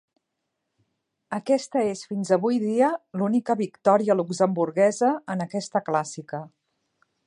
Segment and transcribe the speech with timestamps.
[1.37, 2.89] Aquesta és fins avui dia
[3.21, 6.47] l'única victòria luxemburguesa en aquesta clàssica.